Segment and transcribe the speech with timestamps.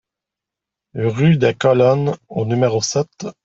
[0.95, 3.27] Rue des Colonnes au numéro sept